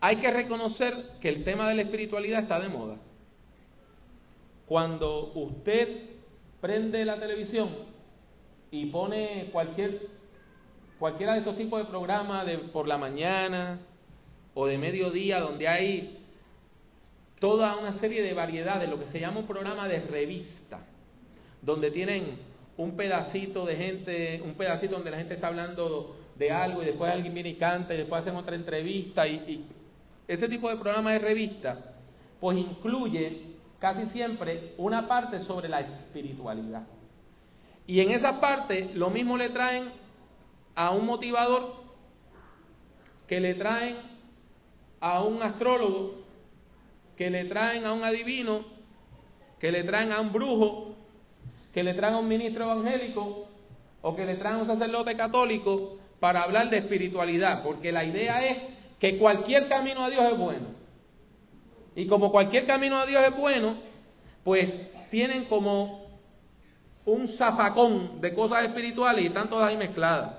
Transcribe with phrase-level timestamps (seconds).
[0.00, 2.96] hay que reconocer que el tema de la espiritualidad está de moda.
[4.66, 6.02] Cuando usted
[6.60, 7.70] prende la televisión
[8.70, 10.08] y pone cualquier
[10.98, 13.78] cualquiera de estos tipos de programas de por la mañana
[14.54, 16.18] o de mediodía donde hay
[17.38, 20.80] toda una serie de variedades, lo que se llama un programa de revista,
[21.60, 22.38] donde tienen
[22.78, 27.12] un pedacito de gente, un pedacito donde la gente está hablando de algo y después
[27.12, 29.64] alguien viene y canta y después hacen otra entrevista y, y
[30.28, 31.94] ese tipo de programa de revista,
[32.40, 33.42] pues incluye
[33.78, 36.82] casi siempre una parte sobre la espiritualidad.
[37.86, 39.90] Y en esa parte lo mismo le traen
[40.74, 41.74] a un motivador
[43.28, 43.96] que le traen
[45.00, 46.16] a un astrólogo,
[47.16, 48.64] que le traen a un adivino,
[49.60, 50.94] que le traen a un brujo,
[51.72, 53.46] que le traen a un ministro evangélico
[54.02, 58.44] o que le traen a un sacerdote católico para hablar de espiritualidad, porque la idea
[58.44, 58.58] es
[58.98, 60.66] que cualquier camino a Dios es bueno.
[61.94, 63.76] Y como cualquier camino a Dios es bueno,
[64.44, 66.06] pues tienen como
[67.04, 70.34] un zafacón de cosas espirituales y están todas ahí mezcladas.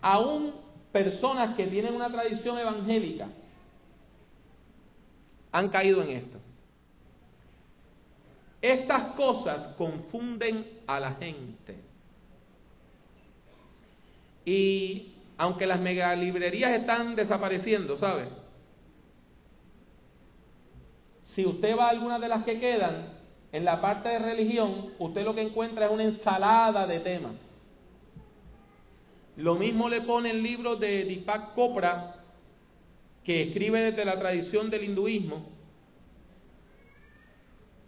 [0.00, 0.54] Aún
[0.90, 3.28] personas que tienen una tradición evangélica
[5.52, 6.38] han caído en esto.
[8.60, 11.76] Estas cosas confunden a la gente.
[14.44, 15.11] Y
[15.42, 18.28] aunque las megalibrerías están desapareciendo, ¿sabe?
[21.34, 23.08] Si usted va a algunas de las que quedan,
[23.50, 27.34] en la parte de religión, usted lo que encuentra es una ensalada de temas.
[29.36, 32.22] Lo mismo le pone el libro de Deepak Chopra,
[33.24, 35.44] que escribe desde la tradición del hinduismo,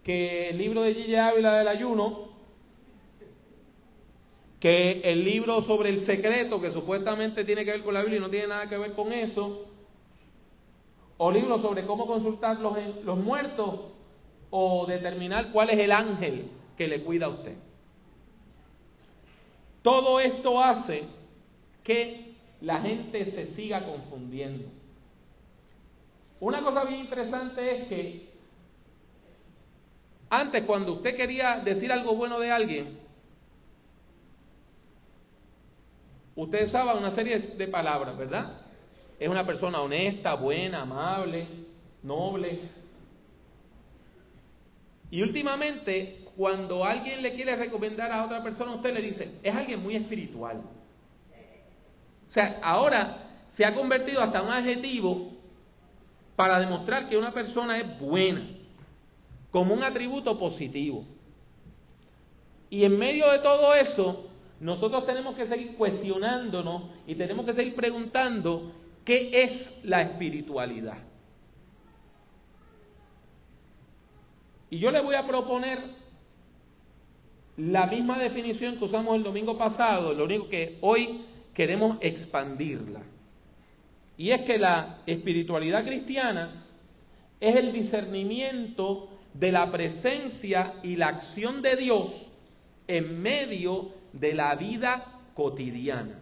[0.03, 2.34] que el libro de Gigi Ávila del ayuno,
[4.65, 8.21] que el libro sobre el secreto, que supuestamente tiene que ver con la Biblia y
[8.21, 9.63] no tiene nada que ver con eso,
[11.19, 13.81] o libros sobre cómo consultar los, los muertos
[14.49, 16.49] o determinar cuál es el ángel
[16.79, 17.53] que le cuida a usted.
[19.83, 21.03] Todo esto hace
[21.83, 24.65] que la gente se siga confundiendo.
[26.39, 28.29] Una cosa bien interesante es que
[30.31, 33.04] antes cuando usted quería decir algo bueno de alguien,
[36.35, 38.65] usted usaba una serie de palabras, ¿verdad?
[39.19, 41.47] es una persona honesta, buena, amable,
[42.03, 42.59] noble.
[45.09, 49.81] Y últimamente, cuando alguien le quiere recomendar a otra persona, usted le dice, es alguien
[49.81, 50.61] muy espiritual.
[52.27, 53.17] O sea, ahora
[53.47, 55.31] se ha convertido hasta un adjetivo
[56.35, 58.45] para demostrar que una persona es buena,
[59.51, 61.05] como un atributo positivo.
[62.69, 64.27] Y en medio de todo eso,
[64.59, 68.71] nosotros tenemos que seguir cuestionándonos y tenemos que seguir preguntando
[69.05, 70.97] ¿Qué es la espiritualidad?
[74.71, 75.79] Y yo le voy a proponer
[77.55, 81.23] la misma definición que usamos el domingo pasado, lo único que hoy
[81.53, 83.03] queremos expandirla.
[84.17, 86.65] Y es que la espiritualidad cristiana
[87.39, 92.31] es el discernimiento de la presencia y la acción de Dios
[92.87, 96.19] en medio de la vida cotidiana.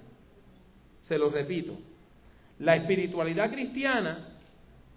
[1.04, 1.74] Se lo repito,
[2.60, 4.28] la espiritualidad cristiana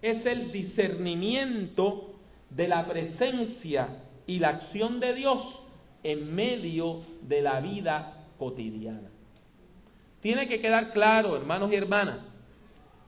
[0.01, 2.15] es el discernimiento
[2.49, 3.87] de la presencia
[4.25, 5.59] y la acción de Dios
[6.03, 9.09] en medio de la vida cotidiana.
[10.21, 12.19] Tiene que quedar claro, hermanos y hermanas,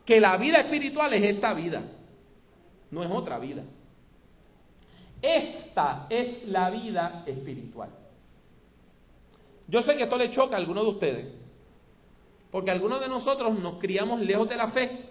[0.06, 1.82] que la vida espiritual es esta vida,
[2.92, 3.64] no es otra vida.
[5.22, 7.90] Esta es la vida espiritual.
[9.70, 11.28] Yo sé que esto le choca a algunos de ustedes,
[12.50, 15.06] porque algunos de nosotros nos criamos lejos de la fe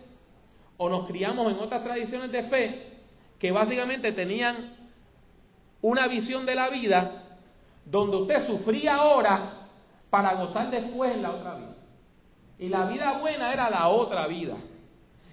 [0.76, 2.88] o nos criamos en otras tradiciones de fe
[3.38, 4.76] que básicamente tenían
[5.80, 7.22] una visión de la vida
[7.84, 9.68] donde usted sufría ahora
[10.10, 11.76] para gozar después en la otra vida.
[12.58, 14.56] Y la vida buena era la otra vida.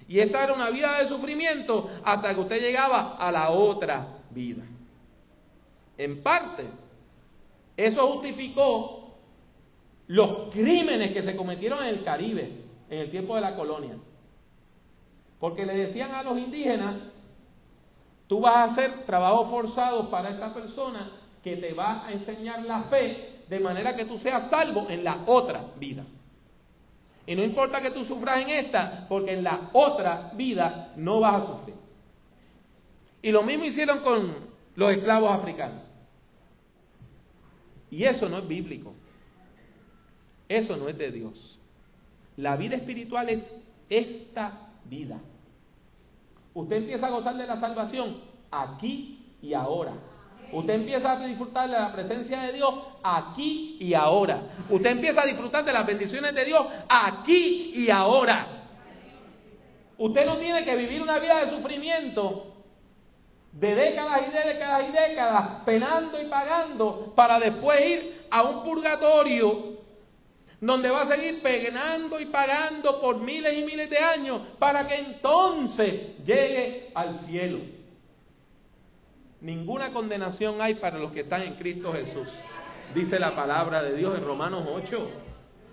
[0.06, 4.62] Y esta era una vida de sufrimiento hasta que usted llegaba a la otra vida.
[5.98, 6.64] En parte,
[7.76, 8.95] eso justificó
[10.06, 13.96] los crímenes que se cometieron en el Caribe en el tiempo de la colonia.
[15.40, 16.96] Porque le decían a los indígenas,
[18.26, 21.10] tú vas a hacer trabajos forzados para esta persona
[21.42, 25.22] que te va a enseñar la fe de manera que tú seas salvo en la
[25.26, 26.04] otra vida.
[27.26, 31.42] Y no importa que tú sufras en esta, porque en la otra vida no vas
[31.42, 31.76] a sufrir.
[33.20, 34.32] Y lo mismo hicieron con
[34.76, 35.82] los esclavos africanos.
[37.90, 38.94] Y eso no es bíblico.
[40.48, 41.58] Eso no es de Dios.
[42.36, 43.50] La vida espiritual es
[43.88, 45.18] esta vida.
[46.54, 48.20] Usted empieza a gozar de la salvación
[48.50, 49.92] aquí y ahora.
[50.52, 54.40] Usted empieza a disfrutar de la presencia de Dios aquí y ahora.
[54.70, 58.46] Usted empieza a disfrutar de las bendiciones de Dios aquí y ahora.
[59.98, 62.52] Usted no tiene que vivir una vida de sufrimiento
[63.52, 69.75] de décadas y décadas y décadas, penando y pagando, para después ir a un purgatorio
[70.60, 74.96] donde va a seguir penando y pagando por miles y miles de años, para que
[74.96, 77.58] entonces llegue al cielo.
[79.40, 82.28] Ninguna condenación hay para los que están en Cristo Jesús,
[82.94, 85.10] dice la palabra de Dios en Romanos 8.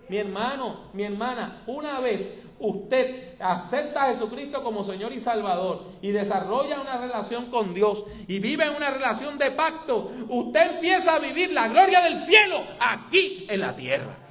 [0.10, 6.12] Mi hermano, mi hermana, una vez usted acepta a Jesucristo como Señor y Salvador y
[6.12, 11.20] desarrolla una relación con Dios y vive en una relación de pacto, usted empieza a
[11.20, 14.23] vivir la gloria del cielo aquí en la tierra.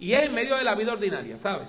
[0.00, 1.66] Y es en medio de la vida ordinaria, ¿sabe?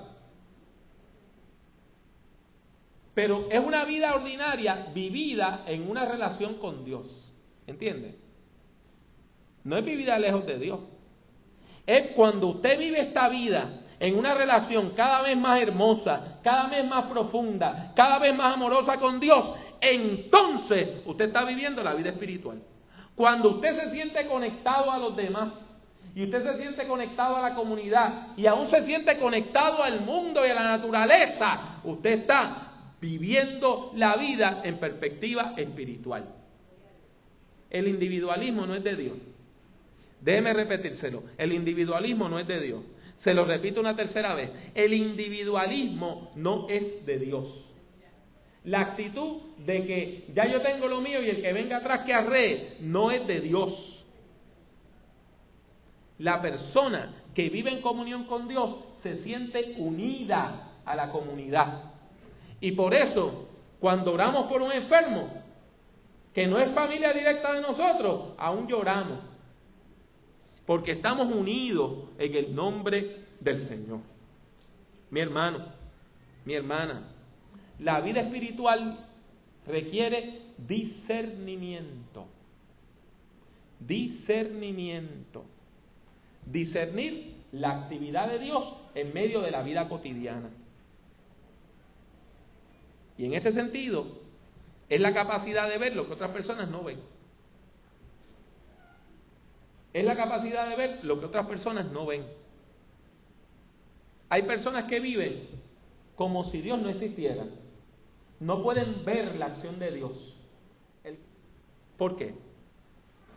[3.14, 7.34] Pero es una vida ordinaria vivida en una relación con Dios.
[7.68, 8.18] ¿Entiende?
[9.66, 10.80] No es vivida lejos de Dios.
[11.86, 16.86] Es cuando usted vive esta vida en una relación cada vez más hermosa, cada vez
[16.86, 22.64] más profunda, cada vez más amorosa con Dios, entonces usted está viviendo la vida espiritual.
[23.14, 25.54] Cuando usted se siente conectado a los demás
[26.14, 30.46] y usted se siente conectado a la comunidad y aún se siente conectado al mundo
[30.46, 36.26] y a la naturaleza, usted está viviendo la vida en perspectiva espiritual.
[37.70, 39.18] El individualismo no es de Dios.
[40.20, 42.84] Déjeme repetírselo, el individualismo no es de Dios.
[43.16, 44.50] Se lo repito una tercera vez.
[44.76, 47.68] El individualismo no es de Dios.
[48.64, 52.14] La actitud de que ya yo tengo lo mío y el que venga atrás que
[52.14, 53.91] arree no es de Dios.
[56.22, 61.84] La persona que vive en comunión con Dios se siente unida a la comunidad.
[62.60, 63.48] Y por eso,
[63.80, 65.30] cuando oramos por un enfermo,
[66.34, 69.18] que no es familia directa de nosotros, aún lloramos
[70.66, 74.00] porque estamos unidos en el nombre del Señor.
[75.10, 75.66] Mi hermano,
[76.46, 77.10] mi hermana,
[77.80, 79.06] la vida espiritual
[79.66, 82.28] requiere discernimiento.
[83.80, 85.44] Discernimiento.
[86.52, 90.50] Discernir la actividad de Dios en medio de la vida cotidiana.
[93.18, 94.06] Y en este sentido,
[94.90, 97.00] es la capacidad de ver lo que otras personas no ven.
[99.94, 102.26] Es la capacidad de ver lo que otras personas no ven.
[104.30, 105.48] Hay personas que viven
[106.16, 107.46] como si Dios no existiera.
[108.40, 110.38] No pueden ver la acción de Dios.
[111.98, 112.34] ¿Por qué?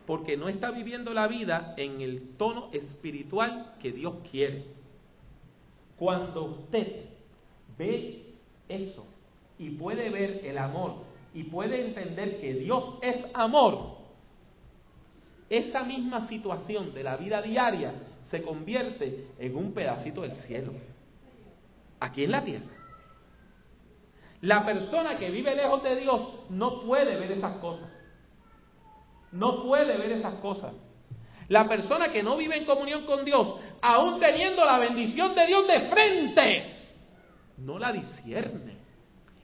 [0.05, 4.65] Porque no está viviendo la vida en el tono espiritual que Dios quiere.
[5.97, 7.05] Cuando usted
[7.77, 8.33] ve
[8.69, 9.05] eso
[9.57, 10.95] y puede ver el amor
[11.33, 13.95] y puede entender que Dios es amor,
[15.49, 17.93] esa misma situación de la vida diaria
[18.23, 20.73] se convierte en un pedacito del cielo,
[21.99, 22.65] aquí en la tierra.
[24.41, 27.89] La persona que vive lejos de Dios no puede ver esas cosas.
[29.31, 30.73] No puede ver esas cosas.
[31.47, 35.67] La persona que no vive en comunión con Dios, aún teniendo la bendición de Dios
[35.67, 36.63] de frente,
[37.57, 38.77] no la discierne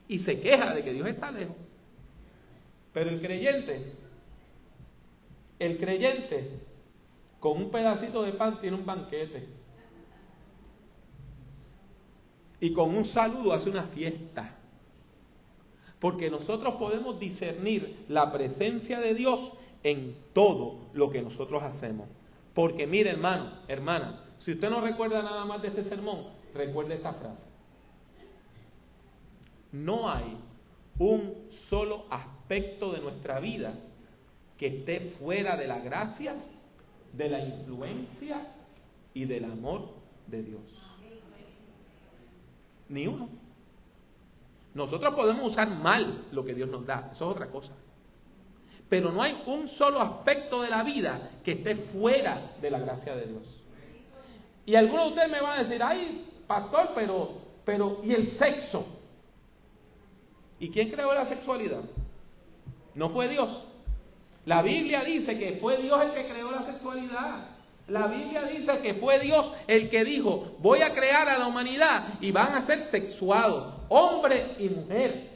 [0.08, 1.56] y se queja de que Dios está lejos.
[2.92, 4.02] Pero el creyente
[5.62, 6.58] el creyente
[7.38, 9.46] con un pedacito de pan tiene un banquete.
[12.58, 14.56] Y con un saludo hace una fiesta.
[16.00, 22.08] Porque nosotros podemos discernir la presencia de Dios en todo lo que nosotros hacemos.
[22.54, 26.24] Porque mire hermano, hermana, si usted no recuerda nada más de este sermón,
[26.54, 27.42] recuerde esta frase.
[29.72, 30.36] No hay
[30.98, 33.74] un solo aspecto de nuestra vida
[34.58, 36.34] que esté fuera de la gracia,
[37.12, 38.46] de la influencia
[39.14, 39.88] y del amor
[40.26, 40.62] de Dios.
[42.88, 43.28] Ni uno.
[44.74, 47.72] Nosotros podemos usar mal lo que Dios nos da, eso es otra cosa.
[48.92, 53.16] Pero no hay un solo aspecto de la vida que esté fuera de la gracia
[53.16, 53.42] de Dios.
[54.66, 58.84] Y algunos de ustedes me van a decir, ay, pastor, pero, pero, ¿y el sexo?
[60.60, 61.80] ¿Y quién creó la sexualidad?
[62.94, 63.64] ¿No fue Dios?
[64.44, 67.46] La Biblia dice que fue Dios el que creó la sexualidad.
[67.88, 72.08] La Biblia dice que fue Dios el que dijo, voy a crear a la humanidad
[72.20, 75.31] y van a ser sexuados, hombre y mujer.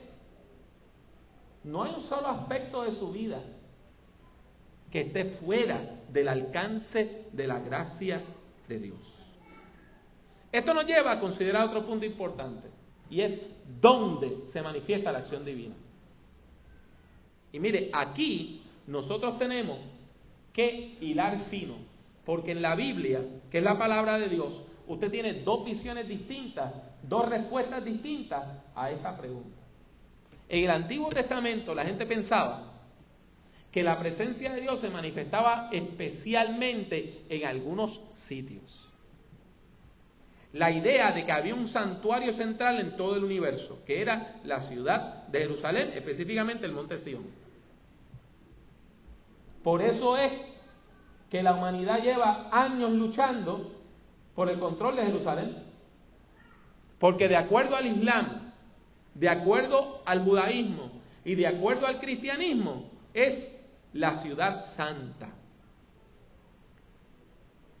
[1.63, 3.41] No hay un solo aspecto de su vida
[4.91, 8.21] que esté fuera del alcance de la gracia
[8.67, 9.17] de Dios.
[10.51, 12.69] Esto nos lleva a considerar otro punto importante
[13.09, 13.39] y es
[13.81, 15.75] dónde se manifiesta la acción divina.
[17.51, 19.79] Y mire, aquí nosotros tenemos
[20.53, 21.75] que hilar fino,
[22.25, 23.21] porque en la Biblia,
[23.51, 26.73] que es la palabra de Dios, usted tiene dos visiones distintas,
[27.03, 28.43] dos respuestas distintas
[28.75, 29.56] a esta pregunta.
[30.49, 32.73] En el Antiguo Testamento la gente pensaba
[33.71, 38.89] que la presencia de Dios se manifestaba especialmente en algunos sitios.
[40.53, 44.61] La idea de que había un santuario central en todo el universo, que era la
[44.61, 47.25] ciudad de Jerusalén, específicamente el monte Sion.
[49.63, 50.31] Por eso es
[51.29, 53.73] que la humanidad lleva años luchando
[54.33, 55.57] por el control de Jerusalén.
[56.99, 58.46] Porque de acuerdo al Islam,
[59.19, 60.91] de acuerdo al judaísmo
[61.25, 63.47] y de acuerdo al cristianismo, es
[63.93, 65.29] la ciudad santa.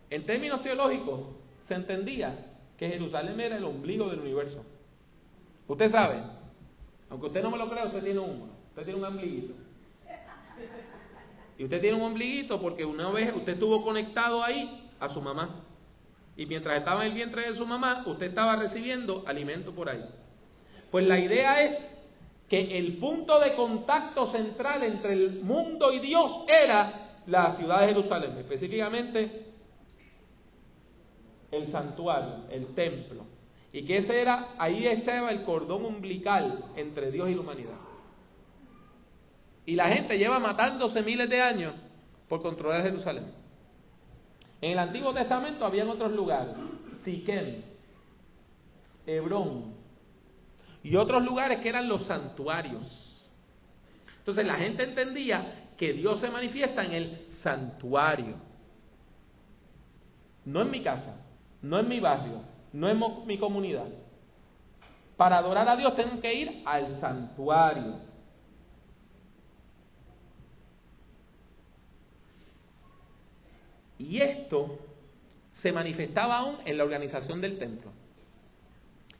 [0.09, 1.21] En términos teológicos,
[1.61, 2.33] se entendía
[2.77, 4.63] que Jerusalén era el ombligo del universo.
[5.67, 6.23] Usted sabe,
[7.09, 9.53] aunque usted no me lo crea, usted tiene uno, usted tiene un ombliguito.
[11.57, 15.63] Y usted tiene un ombliguito porque una vez usted estuvo conectado ahí a su mamá.
[16.35, 20.03] Y mientras estaba en el vientre de su mamá, usted estaba recibiendo alimento por ahí.
[20.91, 21.87] Pues la idea es
[22.49, 27.87] que el punto de contacto central entre el mundo y Dios era la ciudad de
[27.87, 29.47] Jerusalén, específicamente
[31.51, 33.25] el santuario, el templo.
[33.73, 37.75] Y que ese era, ahí estaba el cordón umbilical entre Dios y la humanidad.
[39.65, 41.73] Y la gente lleva matándose miles de años
[42.29, 43.25] por controlar Jerusalén.
[44.61, 46.55] En el Antiguo Testamento habían otros lugares,
[47.03, 47.61] Siquem,
[49.05, 49.76] Hebrón
[50.83, 53.25] y otros lugares que eran los santuarios.
[54.19, 58.35] Entonces la gente entendía que Dios se manifiesta en el santuario,
[60.45, 61.15] no en mi casa,
[61.61, 62.41] no en mi barrio,
[62.73, 63.87] no en mi comunidad.
[65.15, 67.99] Para adorar a Dios tengo que ir al santuario.
[73.99, 74.77] Y esto
[75.53, 77.91] se manifestaba aún en la organización del templo.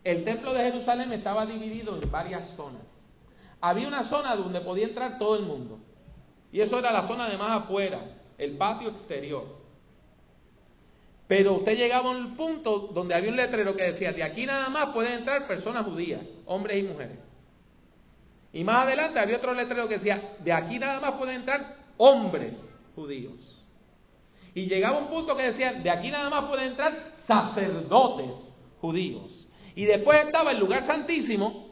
[0.08, 2.82] El templo de Jerusalén estaba dividido en varias zonas.
[3.60, 5.80] Había una zona donde podía entrar todo el mundo.
[6.50, 8.00] Y eso era la zona de más afuera,
[8.38, 9.44] el patio exterior.
[11.28, 14.70] Pero usted llegaba a un punto donde había un letrero que decía, de aquí nada
[14.70, 17.20] más pueden entrar personas judías, hombres y mujeres.
[18.54, 22.74] Y más adelante había otro letrero que decía, de aquí nada más pueden entrar hombres
[22.96, 23.62] judíos.
[24.56, 29.47] Y llegaba un punto que decían, de aquí nada más pueden entrar sacerdotes judíos.
[29.78, 31.68] Y después estaba el lugar santísimo,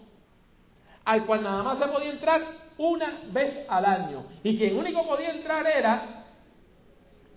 [1.05, 2.39] al cual nada más se podía entrar
[2.77, 4.27] una vez al año.
[4.43, 6.23] Y quien único podía entrar era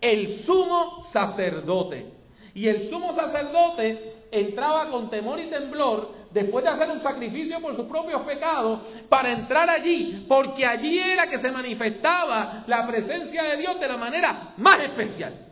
[0.02, 2.12] el sumo sacerdote.
[2.52, 7.74] Y el sumo sacerdote entraba con temor y temblor después de hacer un sacrificio por
[7.74, 13.56] sus propios pecados para entrar allí, porque allí era que se manifestaba la presencia de
[13.56, 15.47] Dios de la manera más especial.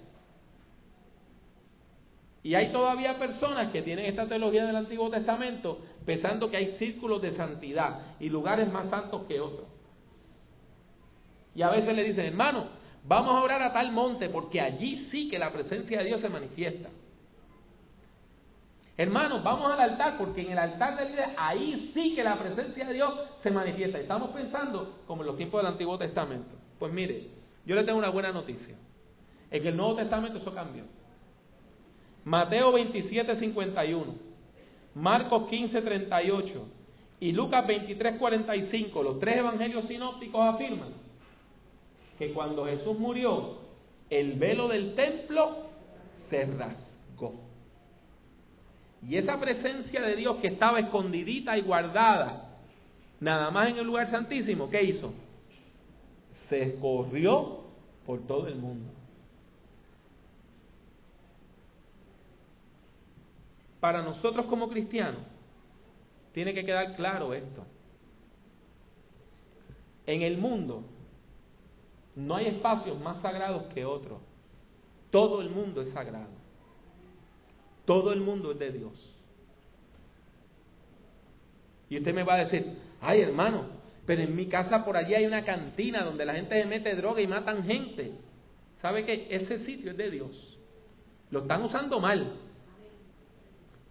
[2.47, 7.21] Y hay todavía personas que tienen esta teología del Antiguo Testamento pensando que hay círculos
[7.21, 9.67] de santidad y lugares más santos que otros.
[11.57, 12.67] Y a veces le dicen, hermano,
[13.03, 16.29] vamos a orar a tal monte porque allí sí que la presencia de Dios se
[16.29, 16.89] manifiesta.
[18.97, 22.87] Hermanos, vamos al altar, porque en el altar de vida ahí sí que la presencia
[22.87, 23.99] de Dios se manifiesta.
[23.99, 26.55] Estamos pensando como en los tiempos del Antiguo Testamento.
[26.79, 27.27] Pues mire,
[27.65, 28.77] yo le tengo una buena noticia.
[29.51, 30.85] En el Nuevo Testamento eso cambió.
[32.27, 34.05] Mateo 27, 51,
[34.97, 36.69] Marcos 15, 38
[37.21, 40.89] y Lucas 23, 45, los tres evangelios sinópticos afirman
[42.19, 43.59] que cuando Jesús murió,
[44.11, 45.69] el velo del templo
[46.11, 47.35] se rasgó.
[49.07, 52.59] Y esa presencia de Dios que estaba escondidita y guardada,
[53.21, 55.13] nada más en el lugar santísimo, ¿qué hizo?
[56.33, 57.61] Se escorrió
[58.05, 58.91] por todo el mundo.
[63.87, 65.21] Para nosotros como cristianos,
[66.33, 67.65] tiene que quedar claro esto.
[70.07, 70.83] En el mundo
[72.17, 74.19] no hay espacios más sagrados que otros.
[75.13, 76.33] Todo el mundo es sagrado.
[77.85, 79.15] Todo el mundo es de Dios.
[81.89, 83.67] Y usted me va a decir, ay hermano,
[84.05, 87.21] pero en mi casa por allí hay una cantina donde la gente se mete droga
[87.21, 88.11] y matan gente.
[88.75, 90.59] ¿Sabe que ese sitio es de Dios?
[91.31, 92.46] Lo están usando mal.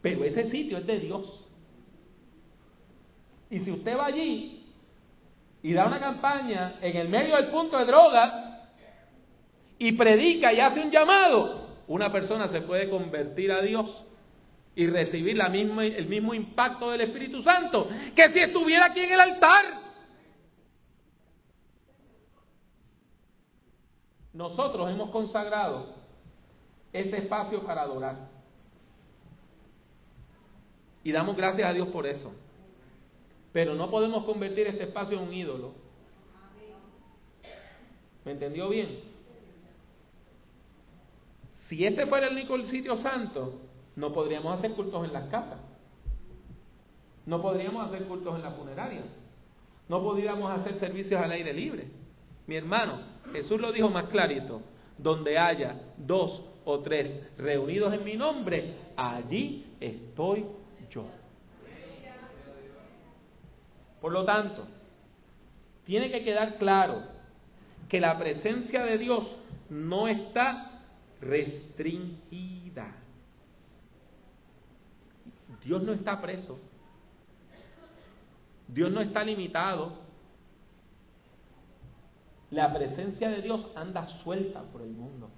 [0.05, 1.43] Pero ese sitio es de Dios.
[3.49, 4.71] Y si usted va allí
[5.63, 8.69] y da una campaña en el medio del punto de droga
[9.79, 14.05] y predica y hace un llamado, una persona se puede convertir a Dios
[14.75, 19.13] y recibir la misma, el mismo impacto del Espíritu Santo que si estuviera aquí en
[19.13, 19.65] el altar.
[24.33, 25.95] Nosotros hemos consagrado
[26.93, 28.34] este espacio para adorar.
[31.05, 32.33] Y damos gracias a Dios por eso.
[33.53, 35.71] Pero no podemos convertir este espacio en un ídolo.
[38.25, 39.01] ¿Me entendió bien?
[41.53, 43.53] Si este fuera el único sitio santo,
[43.95, 45.59] no podríamos hacer cultos en las casas.
[47.27, 49.03] No podríamos hacer cultos en la funeraria.
[49.87, 51.85] No podríamos hacer servicios al aire libre.
[52.47, 52.99] Mi hermano,
[53.31, 54.61] Jesús lo dijo más clarito.
[54.97, 60.45] Donde haya dos o tres reunidos en mi nombre, allí estoy
[60.89, 61.05] yo.
[64.01, 64.65] Por lo tanto,
[65.85, 67.03] tiene que quedar claro
[67.89, 69.37] que la presencia de Dios
[69.69, 70.81] no está
[71.21, 72.91] restringida.
[75.63, 76.59] Dios no está preso.
[78.67, 79.93] Dios no está limitado.
[82.51, 85.29] La presencia de Dios anda suelta por el mundo.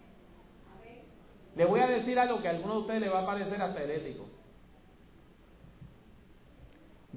[1.56, 3.82] Le voy a decir algo que a algunos de ustedes le va a parecer hasta
[3.82, 4.28] herético.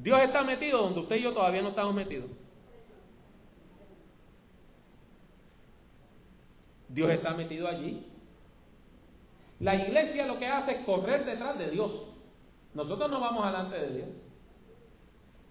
[0.03, 2.31] Dios está metido donde usted y yo todavía no estamos metidos.
[6.89, 8.07] Dios está metido allí.
[9.61, 11.91] La iglesia lo que hace es correr detrás de Dios.
[12.73, 14.09] Nosotros no vamos delante de Dios.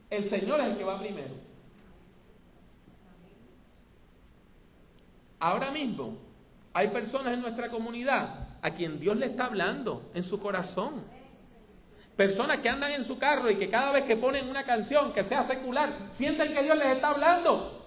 [0.10, 1.36] El Señor es el que va primero.
[5.40, 6.18] Ahora mismo
[6.74, 11.04] hay personas en nuestra comunidad a quien Dios le está hablando en su corazón.
[12.20, 15.24] Personas que andan en su carro y que cada vez que ponen una canción que
[15.24, 17.82] sea secular, sienten que Dios les está hablando.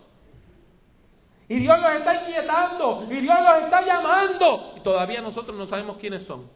[1.50, 4.72] Y Dios los está inquietando, y Dios los está llamando.
[4.78, 6.48] Y todavía nosotros no sabemos quiénes son.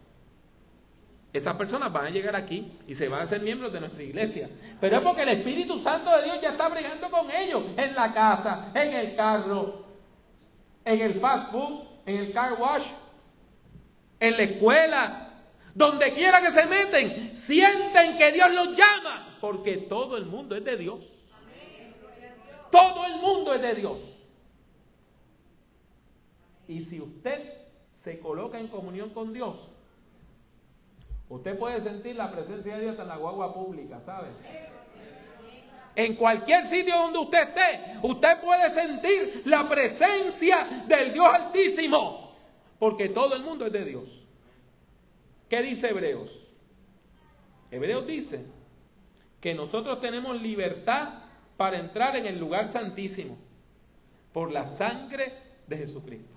[1.35, 4.49] Esas personas van a llegar aquí y se van a hacer miembros de nuestra iglesia.
[4.81, 8.15] Pero es porque el Espíritu Santo de Dios ya está bregando con ellos en la
[8.15, 9.85] casa, en el carro,
[10.83, 12.87] en el fast food, en el car wash,
[14.19, 15.26] en la escuela,
[15.77, 20.65] donde quiera que se meten, sienten que Dios los llama, porque todo el mundo es
[20.65, 21.13] de Dios.
[22.73, 24.01] Todo el mundo es de Dios.
[26.67, 27.53] Y si usted
[27.95, 29.57] se coloca en comunión con Dios,
[31.29, 34.29] Usted puede sentir la presencia de Dios en la guagua pública, ¿sabe?
[35.97, 42.37] En cualquier sitio donde usted esté, usted puede sentir la presencia del Dios Altísimo,
[42.79, 44.26] porque todo el mundo es de Dios.
[45.49, 46.43] ¿Qué dice Hebreos?
[47.71, 48.45] Hebreos dice
[49.41, 51.23] que nosotros tenemos libertad
[51.57, 53.37] para entrar en el lugar santísimo
[54.33, 55.33] por la sangre
[55.67, 56.35] de Jesucristo.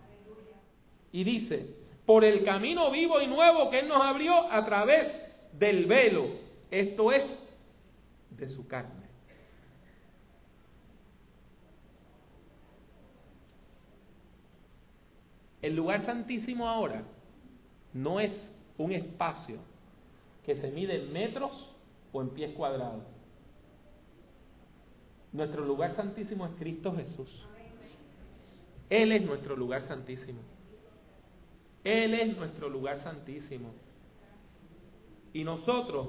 [1.11, 5.21] Y dice, por el camino vivo y nuevo que Él nos abrió a través
[5.53, 6.27] del velo,
[6.71, 7.37] esto es,
[8.31, 9.09] de su carne.
[15.61, 17.03] El lugar santísimo ahora
[17.93, 19.57] no es un espacio
[20.45, 21.69] que se mide en metros
[22.11, 23.03] o en pies cuadrados.
[25.31, 27.45] Nuestro lugar santísimo es Cristo Jesús.
[28.89, 30.39] Él es nuestro lugar santísimo.
[31.83, 33.69] Él es nuestro lugar santísimo.
[35.33, 36.07] Y nosotros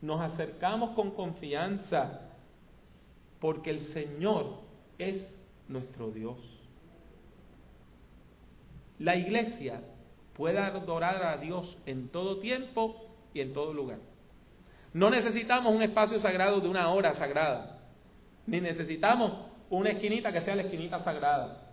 [0.00, 2.22] nos acercamos con confianza
[3.38, 4.60] porque el Señor
[4.98, 6.38] es nuestro Dios.
[8.98, 9.80] La iglesia
[10.38, 12.94] puede adorar a Dios en todo tiempo
[13.34, 13.98] y en todo lugar.
[14.94, 17.80] No necesitamos un espacio sagrado de una hora sagrada,
[18.46, 19.32] ni necesitamos
[19.68, 21.64] una esquinita que sea la esquinita sagrada.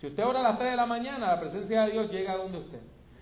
[0.00, 2.36] Si usted ora a las 3 de la mañana, la presencia de Dios llega a
[2.36, 2.80] donde usted.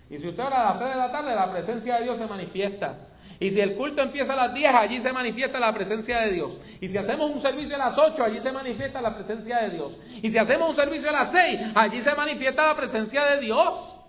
[0.09, 2.25] Y si usted ora a las 3 de la tarde, la presencia de Dios se
[2.25, 2.97] manifiesta.
[3.39, 6.59] Y si el culto empieza a las 10, allí se manifiesta la presencia de Dios.
[6.81, 9.97] Y si hacemos un servicio a las 8, allí se manifiesta la presencia de Dios.
[10.21, 13.99] Y si hacemos un servicio a las 6, allí se manifiesta la presencia de Dios.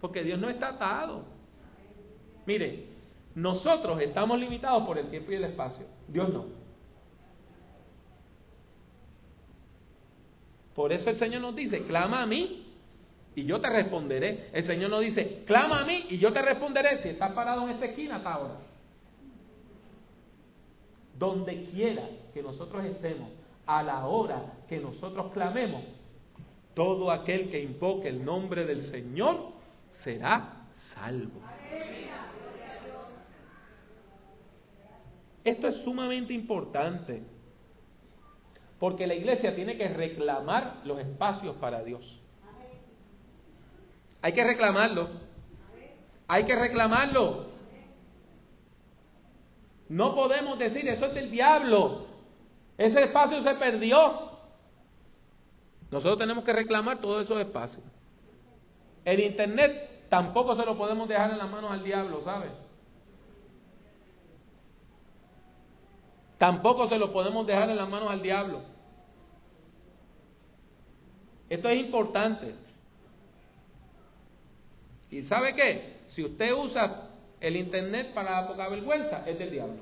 [0.00, 1.24] Porque Dios no está atado.
[2.44, 2.86] Mire,
[3.34, 5.86] nosotros estamos limitados por el tiempo y el espacio.
[6.08, 6.46] Dios no.
[10.74, 12.71] Por eso el Señor nos dice, clama a mí
[13.34, 14.48] y yo te responderé.
[14.52, 17.70] El Señor nos dice, clama a mí y yo te responderé si estás parado en
[17.70, 18.54] esta esquina hasta ahora.
[21.18, 23.28] Donde quiera que nosotros estemos,
[23.66, 25.82] a la hora que nosotros clamemos,
[26.74, 29.52] todo aquel que invoque el nombre del Señor
[29.90, 31.40] será salvo.
[35.44, 37.22] Esto es sumamente importante.
[38.78, 42.21] Porque la iglesia tiene que reclamar los espacios para Dios.
[44.22, 45.08] Hay que reclamarlo.
[46.28, 47.46] Hay que reclamarlo.
[49.88, 52.06] No podemos decir eso es del diablo.
[52.78, 54.30] Ese espacio se perdió.
[55.90, 57.84] Nosotros tenemos que reclamar todos esos espacios.
[59.04, 62.50] El Internet tampoco se lo podemos dejar en las manos al diablo, ¿sabes?
[66.38, 68.62] Tampoco se lo podemos dejar en las manos al diablo.
[71.50, 72.54] Esto es importante.
[75.12, 75.98] ¿Y sabe qué?
[76.06, 79.76] Si usted usa el Internet para la poca vergüenza, es del diablo.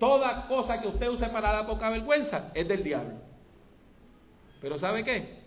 [0.00, 3.14] Toda cosa que usted use para la poca vergüenza es del diablo.
[4.60, 5.38] Pero ¿sabe qué?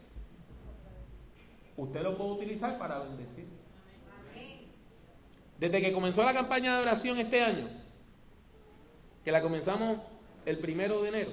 [1.76, 3.46] Usted lo puede utilizar para bendecir.
[5.60, 7.68] Desde que comenzó la campaña de oración este año,
[9.26, 9.98] que la comenzamos
[10.46, 11.32] el primero de enero,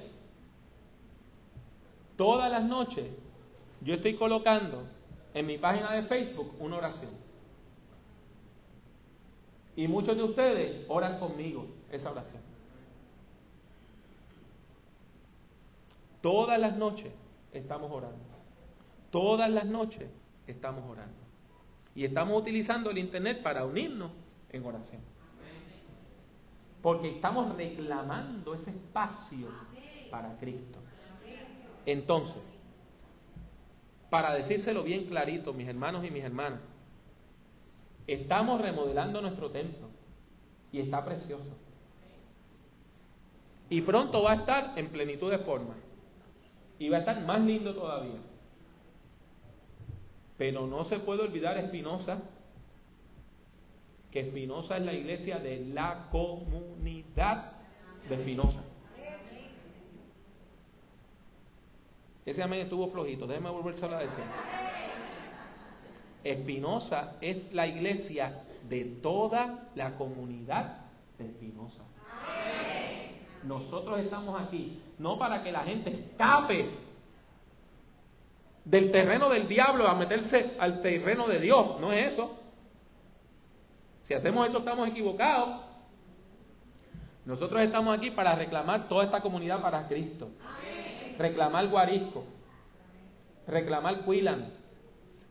[2.17, 3.07] todas las noches
[3.79, 4.83] yo estoy colocando
[5.33, 7.28] en mi página de Facebook una oración.
[9.79, 12.41] Y muchos de ustedes oran conmigo esa oración.
[16.21, 17.13] Todas las noches
[17.53, 18.25] estamos orando.
[19.09, 20.09] Todas las noches
[20.47, 21.15] estamos orando.
[21.95, 24.11] Y estamos utilizando el Internet para unirnos
[24.49, 25.01] en oración.
[26.81, 29.47] Porque estamos reclamando ese espacio
[30.11, 30.79] para Cristo.
[31.85, 32.43] Entonces,
[34.09, 36.59] para decírselo bien clarito, mis hermanos y mis hermanas,
[38.13, 39.87] estamos remodelando nuestro templo
[40.71, 41.51] y está precioso.
[43.69, 45.75] Y pronto va a estar en plenitud de forma
[46.79, 48.19] y va a estar más lindo todavía.
[50.37, 52.19] Pero no se puede olvidar Espinosa,
[54.11, 57.51] que Espinosa es la iglesia de la comunidad
[58.07, 58.63] de Espinosa.
[62.25, 64.23] Ese amén estuvo flojito, déjeme volverse a decir.
[66.23, 70.77] Espinosa es la iglesia de toda la comunidad
[71.17, 71.83] de Espinosa.
[73.43, 76.69] Nosotros estamos aquí no para que la gente escape
[78.65, 82.35] del terreno del diablo a meterse al terreno de Dios, no es eso.
[84.03, 85.61] Si hacemos eso estamos equivocados.
[87.25, 90.29] Nosotros estamos aquí para reclamar toda esta comunidad para Cristo.
[91.17, 92.23] Reclamar Guarisco,
[93.45, 94.51] reclamar Cuilan,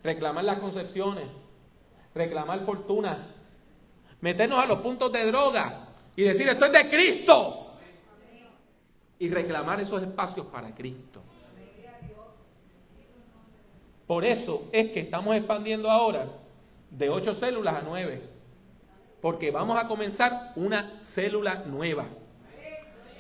[0.03, 1.25] reclamar las concepciones,
[2.15, 3.27] reclamar fortuna,
[4.21, 7.73] meternos a los puntos de droga y decir esto es de Cristo
[9.19, 11.23] y reclamar esos espacios para Cristo.
[14.07, 16.27] Por eso es que estamos expandiendo ahora
[16.91, 18.23] de ocho células a nueve,
[19.21, 22.07] porque vamos a comenzar una célula nueva.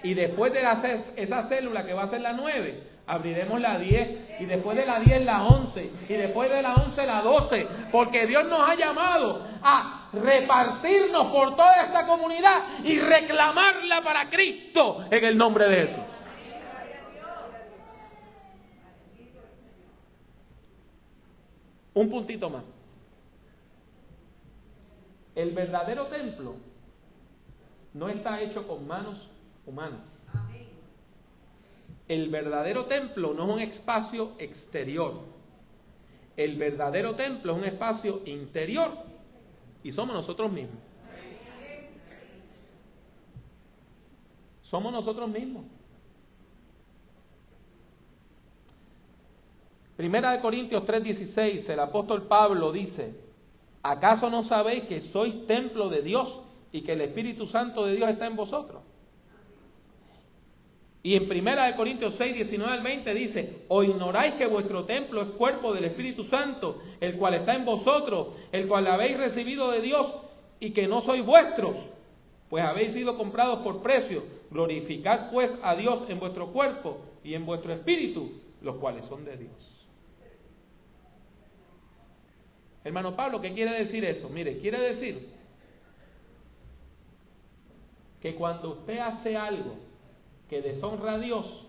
[0.02, 4.40] Y después de hacer esa célula que va a ser la nueve, abriremos la 10
[4.40, 8.26] y después de la 10 la 11 y después de la 11 la 12, porque
[8.26, 15.24] Dios nos ha llamado a repartirnos por toda esta comunidad y reclamarla para Cristo en
[15.24, 16.04] el nombre de Jesús.
[21.94, 22.62] Un puntito más.
[25.34, 26.56] El verdadero templo
[27.94, 29.28] no está hecho con manos
[29.66, 30.17] humanas.
[32.08, 35.20] El verdadero templo no es un espacio exterior.
[36.36, 38.92] El verdadero templo es un espacio interior
[39.82, 40.78] y somos nosotros mismos.
[44.62, 45.64] Somos nosotros mismos.
[49.96, 53.14] Primera de Corintios 3:16, el apóstol Pablo dice,
[53.82, 56.40] ¿acaso no sabéis que sois templo de Dios
[56.70, 58.82] y que el Espíritu Santo de Dios está en vosotros?
[61.02, 65.22] Y en Primera de Corintios 6, 19 al 20 dice, o ignoráis que vuestro templo
[65.22, 69.80] es cuerpo del Espíritu Santo, el cual está en vosotros, el cual habéis recibido de
[69.80, 70.12] Dios
[70.58, 71.76] y que no sois vuestros,
[72.48, 74.24] pues habéis sido comprados por precio.
[74.50, 79.36] Glorificad pues a Dios en vuestro cuerpo y en vuestro espíritu, los cuales son de
[79.36, 79.86] Dios.
[82.82, 84.28] Hermano Pablo, ¿qué quiere decir eso?
[84.30, 85.28] Mire, quiere decir
[88.20, 89.87] que cuando usted hace algo
[90.48, 91.66] que deshonra a Dios,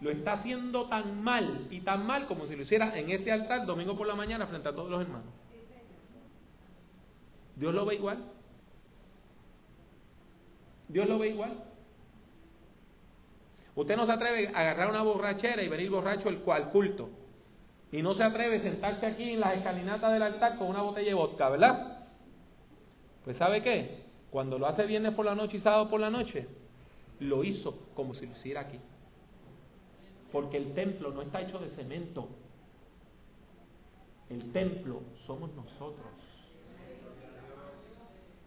[0.00, 3.66] lo está haciendo tan mal y tan mal como si lo hiciera en este altar
[3.66, 5.32] domingo por la mañana frente a todos los hermanos.
[7.56, 8.18] Dios lo ve igual.
[10.88, 11.52] Dios lo ve igual.
[13.74, 17.08] Usted no se atreve a agarrar una borrachera y venir borracho al, al culto.
[17.92, 21.08] Y no se atreve a sentarse aquí en las escalinatas del altar con una botella
[21.08, 22.06] de vodka, ¿verdad?
[23.24, 24.04] Pues ¿sabe qué?
[24.30, 26.46] Cuando lo hace viernes por la noche y sábado por la noche,
[27.20, 28.78] lo hizo como si lo hiciera aquí.
[30.32, 32.28] Porque el templo no está hecho de cemento.
[34.28, 36.12] El templo somos nosotros.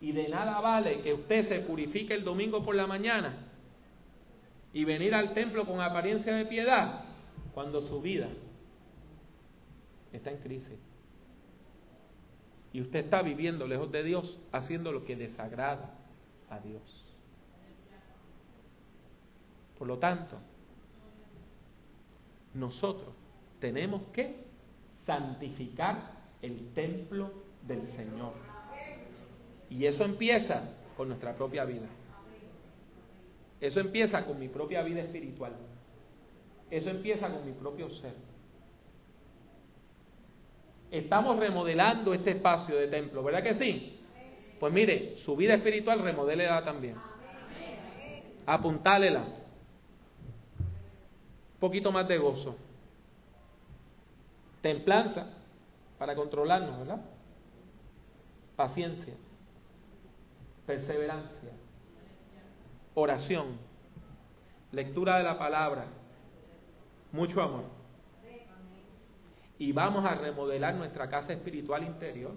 [0.01, 3.45] Y de nada vale que usted se purifique el domingo por la mañana
[4.71, 7.03] y venir al templo con apariencia de piedad
[7.53, 8.29] cuando su vida
[10.13, 10.79] está en crisis.
[12.71, 15.97] Y usted está viviendo lejos de Dios, haciendo lo que desagrada
[16.49, 17.08] a Dios.
[19.79, 20.37] Por lo tanto,
[22.53, 23.15] nosotros
[23.59, 24.35] tenemos que
[25.05, 26.11] santificar
[26.41, 27.31] el templo
[27.65, 28.33] del Señor.
[29.69, 30.63] Y eso empieza
[30.97, 31.87] con nuestra propia vida.
[33.61, 35.53] Eso empieza con mi propia vida espiritual.
[36.69, 38.13] Eso empieza con mi propio ser.
[40.91, 43.99] Estamos remodelando este espacio de templo, ¿verdad que sí?
[44.59, 46.95] Pues mire, su vida espiritual remodélela también.
[48.45, 49.39] Apuntálela.
[51.59, 52.55] Poquito más de gozo.
[54.61, 55.27] Templanza
[55.97, 57.01] para controlarnos, ¿verdad?
[58.55, 59.13] Paciencia.
[60.65, 61.51] Perseverancia.
[62.93, 63.57] Oración.
[64.71, 65.85] Lectura de la palabra.
[67.11, 67.79] Mucho amor
[69.59, 72.31] y vamos a remodelar nuestra casa espiritual interior.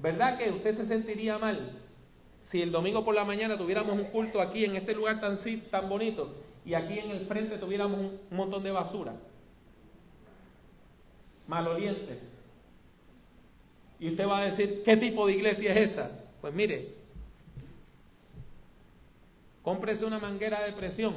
[0.00, 1.78] ¿Verdad que usted se sentiría mal
[2.40, 5.38] si el domingo por la mañana tuviéramos un culto aquí en este lugar tan,
[5.70, 9.14] tan bonito y aquí en el frente tuviéramos un, montón de basura?
[11.46, 12.18] Maloliente.
[14.00, 16.10] Y usted va a decir, ¿qué tipo de iglesia es esa?
[16.40, 16.94] Pues mire,
[19.62, 21.14] cómprese una manguera de presión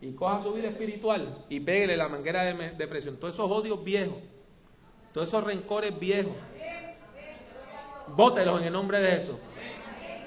[0.00, 3.16] y coja su vida espiritual y pégale la manguera de depresión.
[3.16, 4.16] Todos esos odios viejos,
[5.12, 6.32] todos esos rencores viejos,
[8.16, 9.36] bótelos en el nombre de Jesús.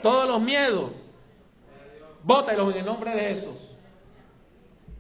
[0.02, 0.92] Todos los miedos,
[2.24, 3.76] bótelos en el nombre de Jesús.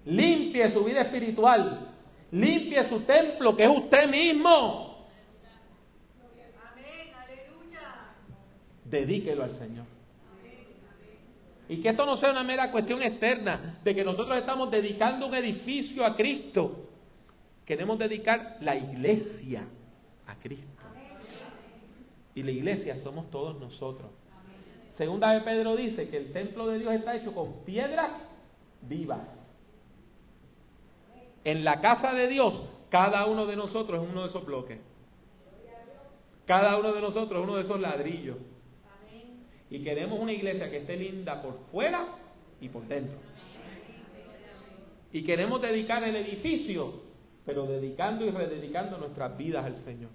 [0.05, 1.87] Limpie su vida espiritual,
[2.31, 5.07] limpie su templo, que es usted mismo.
[8.85, 9.85] Dedíquelo al Señor.
[11.69, 15.35] Y que esto no sea una mera cuestión externa de que nosotros estamos dedicando un
[15.35, 16.89] edificio a Cristo.
[17.65, 19.65] Queremos dedicar la iglesia
[20.27, 20.67] a Cristo.
[22.35, 24.11] Y la iglesia somos todos nosotros.
[24.93, 28.13] Segunda de Pedro dice que el templo de Dios está hecho con piedras
[28.81, 29.21] vivas.
[31.43, 34.79] En la casa de Dios, cada uno de nosotros es uno de esos bloques.
[36.45, 38.37] Cada uno de nosotros es uno de esos ladrillos.
[39.71, 42.05] Y queremos una iglesia que esté linda por fuera
[42.61, 43.17] y por dentro.
[45.11, 47.01] Y queremos dedicar el edificio,
[47.45, 50.11] pero dedicando y rededicando nuestras vidas al Señor.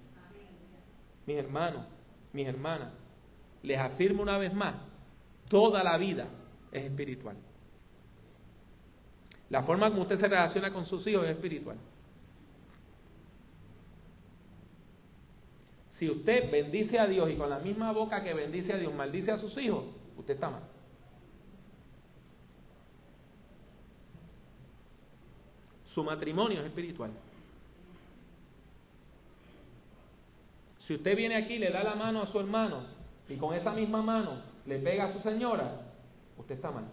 [1.25, 1.85] Mis hermanos,
[2.31, 2.93] mis hermanas,
[3.63, 4.75] les afirmo una vez más,
[5.49, 6.27] toda la vida
[6.71, 7.35] es espiritual.
[9.49, 11.77] La forma como usted se relaciona con sus hijos es espiritual.
[15.89, 19.31] Si usted bendice a Dios y con la misma boca que bendice a Dios maldice
[19.31, 19.83] a sus hijos,
[20.17, 20.61] usted está mal.
[25.85, 27.11] Su matrimonio es espiritual.
[30.77, 32.98] Si usted viene aquí y le da la mano a su hermano
[33.29, 35.81] y con esa misma mano le pega a su señora,
[36.37, 36.85] usted está mal.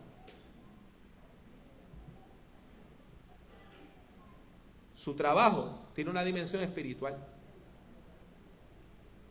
[4.94, 7.16] Su trabajo tiene una dimensión espiritual.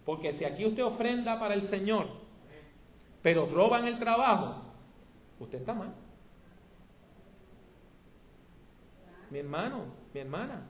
[0.03, 2.07] Porque si aquí usted ofrenda para el Señor,
[3.21, 4.61] pero roban el trabajo,
[5.39, 5.93] usted está mal.
[9.29, 10.61] Mi hermano, mi hermana,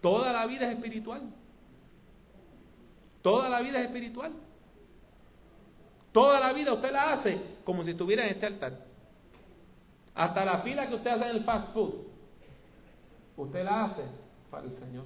[0.00, 1.22] toda la vida es espiritual.
[3.22, 4.32] Toda la vida es espiritual.
[6.16, 8.72] Toda la vida usted la hace como si estuviera en este altar.
[10.14, 11.92] Hasta la fila que usted hace en el fast food,
[13.36, 14.00] usted la hace
[14.50, 15.04] para el Señor.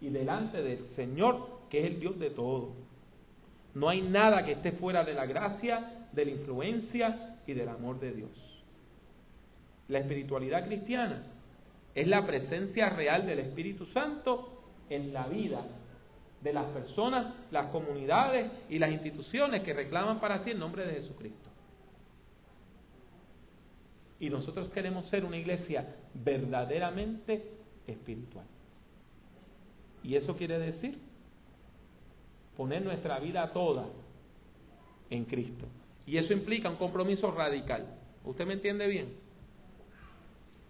[0.00, 2.70] Y delante del Señor que es el Dios de todo.
[3.74, 8.00] No hay nada que esté fuera de la gracia, de la influencia y del amor
[8.00, 8.64] de Dios.
[9.88, 11.22] La espiritualidad cristiana
[11.94, 15.66] es la presencia real del Espíritu Santo en la vida
[16.40, 20.94] de las personas, las comunidades y las instituciones que reclaman para sí el nombre de
[20.94, 21.50] Jesucristo.
[24.18, 27.44] Y nosotros queremos ser una iglesia verdaderamente
[27.86, 28.46] espiritual.
[30.02, 30.98] Y eso quiere decir
[32.56, 33.86] poner nuestra vida toda
[35.08, 35.66] en Cristo.
[36.06, 37.86] Y eso implica un compromiso radical.
[38.24, 39.14] ¿Usted me entiende bien?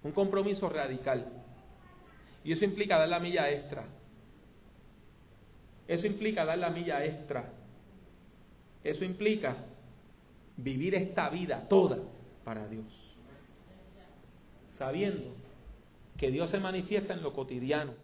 [0.02, 1.26] Un compromiso radical.
[2.44, 3.84] Y eso implica dar la milla extra.
[5.90, 7.50] Eso implica dar la milla extra.
[8.84, 9.56] Eso implica
[10.56, 11.98] vivir esta vida toda
[12.44, 13.16] para Dios.
[14.68, 15.34] Sabiendo
[16.16, 17.94] que Dios se manifiesta en lo cotidiano